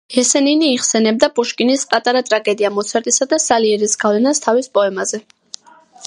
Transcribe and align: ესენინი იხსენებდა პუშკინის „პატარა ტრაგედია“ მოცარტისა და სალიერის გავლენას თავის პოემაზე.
ესენინი 0.19 0.67
იხსენებდა 0.75 1.27
პუშკინის 1.39 1.83
„პატარა 1.91 2.23
ტრაგედია“ 2.29 2.71
მოცარტისა 2.77 3.27
და 3.33 3.39
სალიერის 3.43 3.93
გავლენას 4.05 4.41
თავის 4.47 4.71
პოემაზე. 4.79 5.21